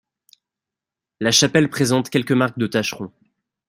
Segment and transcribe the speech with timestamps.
[1.19, 3.11] La chapelle présente quelques marques de tâcheron.